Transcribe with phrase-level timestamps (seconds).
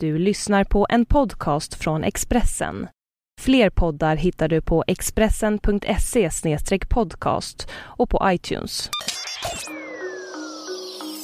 [0.00, 2.88] Du lyssnar på en podcast från Expressen.
[3.40, 6.30] Fler poddar hittar du på expressen.se
[6.88, 8.90] podcast och på iTunes.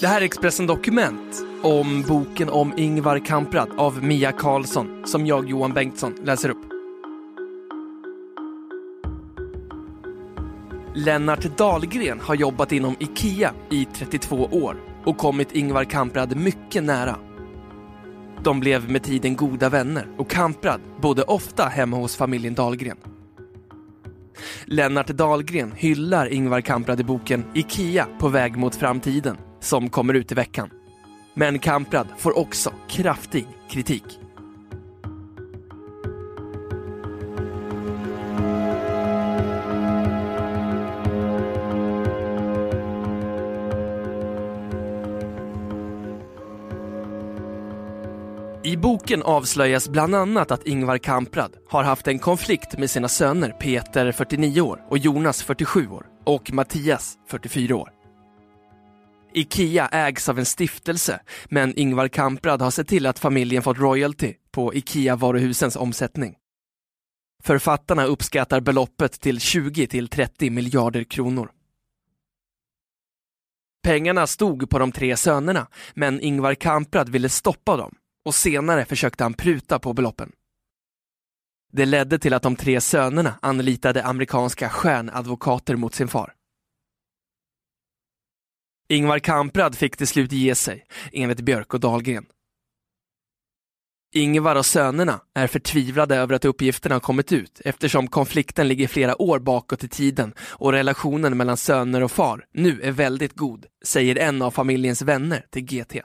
[0.00, 5.48] Det här är Expressen Dokument om boken om Ingvar Kamprad av Mia Karlsson som jag,
[5.48, 6.66] Johan Bengtsson, läser upp.
[10.94, 17.25] Lennart Dahlgren har jobbat inom IKEA i 32 år och kommit Ingvar Kamprad mycket nära.
[18.46, 22.96] De blev med tiden goda vänner och Kamprad bodde ofta hemma hos familjen Dahlgren.
[24.64, 30.32] Lennart Dahlgren hyllar Ingvar Kamprad i boken IKEA på väg mot framtiden som kommer ut
[30.32, 30.70] i veckan.
[31.34, 34.25] Men Kamprad får också kraftig kritik.
[49.06, 54.12] Boken avslöjas bland annat att Ingvar Kamprad har haft en konflikt med sina söner Peter,
[54.12, 57.90] 49 år, och Jonas, 47 år, och Mattias, 44 år.
[59.34, 64.34] IKEA ägs av en stiftelse, men Ingvar Kamprad har sett till att familjen fått royalty
[64.50, 66.34] på IKEA-varuhusens omsättning.
[67.44, 71.50] Författarna uppskattar beloppet till 20 till 30 miljarder kronor.
[73.82, 77.94] Pengarna stod på de tre sönerna, men Ingvar Kamprad ville stoppa dem
[78.26, 80.32] och senare försökte han pruta på beloppen.
[81.72, 86.34] Det ledde till att de tre sönerna anlitade amerikanska stjärnadvokater mot sin far.
[88.88, 92.26] Ingvar Kamprad fick till slut ge sig, enligt Björk och Dahlgren.
[94.14, 99.22] Ingvar och sönerna är förtvivlade över att uppgifterna har kommit ut eftersom konflikten ligger flera
[99.22, 104.16] år bakåt i tiden och relationen mellan söner och far nu är väldigt god, säger
[104.16, 105.96] en av familjens vänner till GT.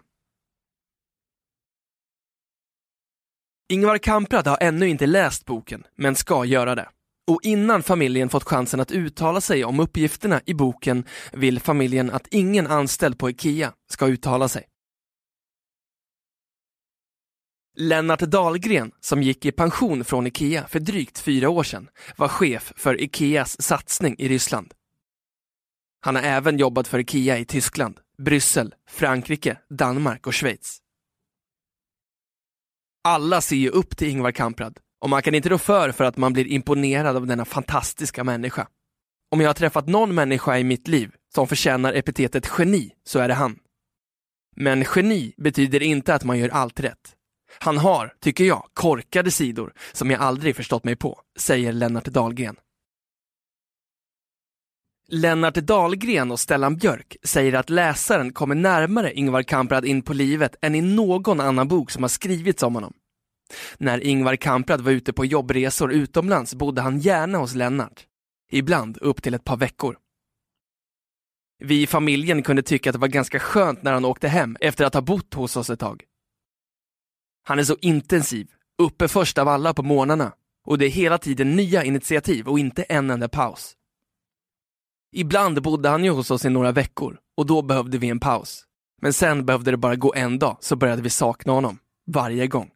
[3.72, 6.90] Ingvar Kamprad har ännu inte läst boken, men ska göra det.
[7.28, 12.28] Och innan familjen fått chansen att uttala sig om uppgifterna i boken vill familjen att
[12.28, 14.64] ingen anställd på IKEA ska uttala sig.
[17.78, 22.74] Lennart Dahlgren, som gick i pension från IKEA för drygt fyra år sedan, var chef
[22.76, 24.74] för IKEAs satsning i Ryssland.
[26.02, 30.82] Han har även jobbat för IKEA i Tyskland, Bryssel, Frankrike, Danmark och Schweiz.
[33.04, 36.18] Alla ser ju upp till Ingvar Kamprad och man kan inte rå för för att
[36.18, 38.68] man blir imponerad av denna fantastiska människa.
[39.32, 43.28] Om jag har träffat någon människa i mitt liv som förtjänar epitetet geni så är
[43.28, 43.60] det han.
[44.56, 47.16] Men geni betyder inte att man gör allt rätt.
[47.60, 52.56] Han har, tycker jag, korkade sidor som jag aldrig förstått mig på, säger Lennart Dahlgren.
[55.08, 60.56] Lennart Dahlgren och Stellan Björk säger att läsaren kommer närmare Ingvar Kamprad in på livet
[60.62, 62.94] än i någon annan bok som har skrivits om honom.
[63.78, 68.06] När Ingvar Kamprad var ute på jobbresor utomlands bodde han gärna hos Lennart.
[68.52, 69.98] Ibland upp till ett par veckor.
[71.64, 74.86] Vi i familjen kunde tycka att det var ganska skönt när han åkte hem efter
[74.86, 76.04] att ha bott hos oss ett tag.
[77.44, 78.48] Han är så intensiv,
[78.78, 80.34] uppe först av alla på morgnarna
[80.66, 83.76] och det är hela tiden nya initiativ och inte en enda paus.
[85.16, 88.64] Ibland bodde han ju hos oss i några veckor och då behövde vi en paus.
[89.02, 91.78] Men sen behövde det bara gå en dag så började vi sakna honom.
[92.12, 92.70] Varje gång.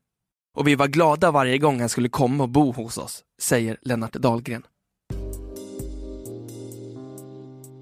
[0.58, 4.14] Och vi var glada varje gång han skulle komma och bo hos oss, säger Lennart
[4.14, 4.64] Dahlgren.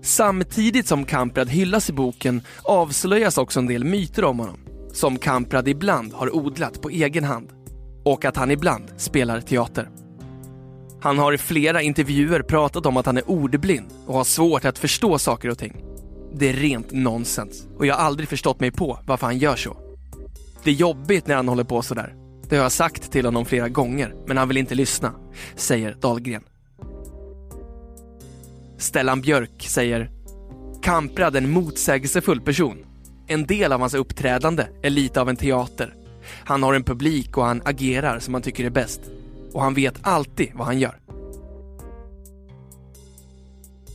[0.04, 4.60] Samtidigt som Kamprad hyllas i boken avslöjas också en del myter om honom,
[4.92, 7.50] som Kamprad ibland har odlat på egen hand
[8.06, 10.03] och att han ibland spelar teater.
[11.04, 14.80] Han har i flera intervjuer pratat om att han är ordblind och har svårt att
[14.80, 15.84] förstå saker och ting.
[16.34, 19.78] Det är rent nonsens och jag har aldrig förstått mig på varför han gör så.
[20.64, 22.16] Det är jobbigt när han håller på sådär.
[22.50, 25.14] Det har jag sagt till honom flera gånger, men han vill inte lyssna,
[25.56, 26.44] säger Dahlgren.
[28.78, 30.10] Stellan Björk säger
[30.82, 32.86] Kamprad är en motsägelsefull person.
[33.28, 35.94] En del av hans uppträdande är lite av en teater.
[36.46, 39.02] Han har en publik och han agerar som han tycker är bäst
[39.54, 41.00] och han vet alltid vad han gör.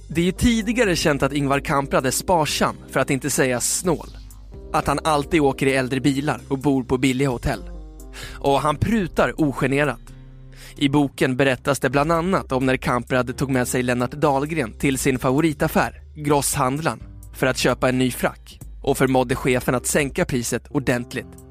[0.08, 4.08] Det är ju tidigare känt att Ingvar Kamprad är sparsam, för att inte säga snål.
[4.72, 7.62] Att han alltid åker i äldre bilar och bor på billiga hotell.
[8.38, 10.00] Och han prutar ogenerat.
[10.76, 14.98] I boken berättas det bland annat om när Kamprad tog med sig Lennart Dahlgren till
[14.98, 17.02] sin favoritaffär, Grosshandlaren,
[17.34, 21.47] för att köpa en ny frack och förmådde chefen att sänka priset ordentligt.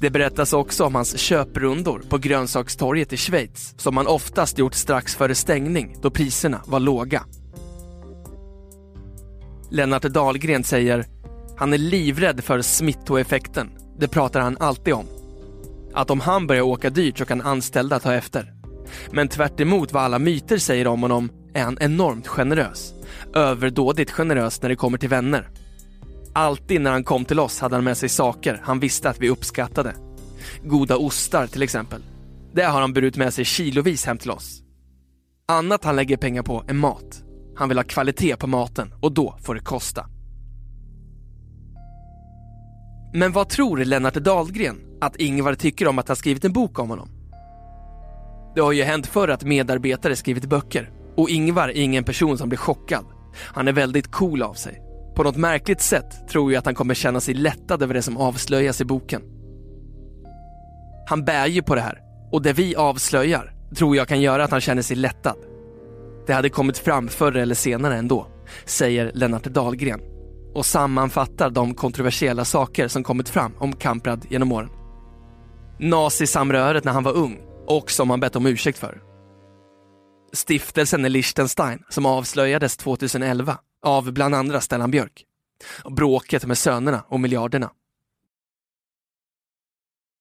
[0.00, 5.14] Det berättas också om hans köprundor på grönsakstorget i Schweiz som han oftast gjort strax
[5.14, 7.22] före stängning då priserna var låga.
[9.70, 11.06] Lennart Dahlgren säger
[11.56, 13.70] han är livrädd för smittoeffekten.
[13.98, 15.06] Det pratar han alltid om.
[15.94, 18.52] att om han börjar åka dyrt så kan anställda ta efter.
[19.10, 19.60] Men tvärt
[19.92, 22.94] vad alla myter säger om honom är han enormt generös.
[23.34, 25.48] Överdådigt generös när det kommer till vänner.
[26.36, 29.28] Alltid när han kom till oss hade han med sig saker han visste att vi
[29.28, 29.94] uppskattade.
[30.64, 32.02] Goda ostar till exempel.
[32.52, 34.62] Det har han burit med sig kilovis hem till oss.
[35.48, 37.22] Annat han lägger pengar på är mat.
[37.56, 40.06] Han vill ha kvalitet på maten och då får det kosta.
[43.14, 46.90] Men vad tror Lennart Dahlgren att Ingvar tycker om att ha skrivit en bok om
[46.90, 47.08] honom?
[48.54, 52.48] Det har ju hänt förr att medarbetare skrivit böcker och Ingvar är ingen person som
[52.48, 53.04] blir chockad.
[53.36, 54.85] Han är väldigt cool av sig.
[55.16, 58.16] På något märkligt sätt tror jag att han kommer känna sig lättad över det som
[58.16, 59.22] avslöjas i boken.
[61.08, 62.00] Han bär ju på det här
[62.32, 65.36] och det vi avslöjar tror jag kan göra att han känner sig lättad.
[66.26, 68.26] Det hade kommit fram förr eller senare ändå,
[68.64, 70.00] säger Lennart Dahlgren
[70.54, 74.70] och sammanfattar de kontroversiella saker som kommit fram om Kamprad genom åren.
[75.78, 79.02] Nazisamröret när han var ung och som han bett om ursäkt för.
[80.32, 85.24] Stiftelsen i Liechtenstein som avslöjades 2011 av bland andra Stellan Björk.
[85.90, 87.70] Bråket med sönerna och miljarderna.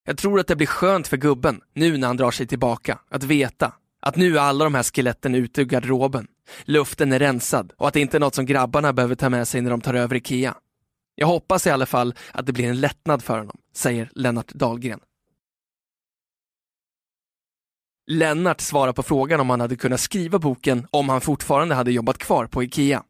[0.07, 3.23] Jag tror att det blir skönt för gubben, nu när han drar sig tillbaka, att
[3.23, 6.27] veta att nu är alla de här skeletten ute ur garderoben.
[6.63, 9.61] Luften är rensad och att det inte är något som grabbarna behöver ta med sig
[9.61, 10.55] när de tar över IKEA.
[11.15, 14.99] Jag hoppas i alla fall att det blir en lättnad för honom, säger Lennart Dahlgren.
[18.07, 22.17] Lennart svarar på frågan om han hade kunnat skriva boken om han fortfarande hade jobbat
[22.17, 23.03] kvar på IKEA.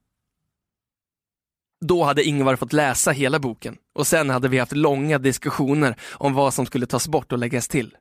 [1.82, 6.34] Då hade Ingvar fått läsa hela boken och sen hade vi haft långa diskussioner om
[6.34, 7.98] vad som skulle tas bort och läggas till.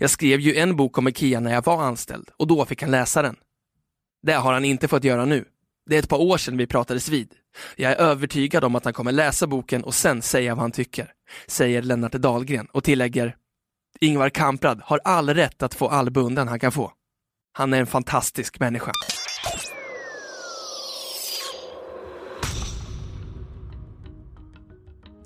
[0.00, 2.90] Jag skrev ju en bok om IKEA när jag var anställd och då fick han
[2.90, 3.36] läsa den.
[4.22, 5.44] Det har han inte fått göra nu.
[5.86, 7.34] Det är ett par år sedan vi pratades vid.
[7.76, 11.12] Jag är övertygad om att han kommer läsa boken och sen säga vad han tycker,
[11.46, 13.36] säger Lennart Dahlgren och tillägger
[14.00, 16.92] Ingvar Kamprad har all rätt att få all bunden han kan få.
[17.52, 18.92] Han är en fantastisk människa.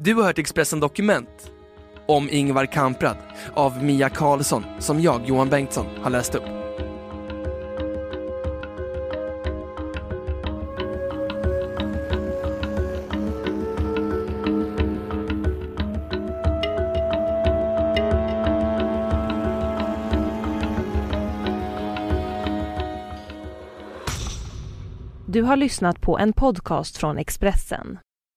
[0.04, 1.50] Du har hört Expressen Dokument
[2.06, 3.16] om Ingvar Kamprad
[3.54, 6.44] av Mia Karlsson som jag, Johan Bengtsson, har läst upp.
[25.26, 27.98] Du har lyssnat på en podcast från Expressen.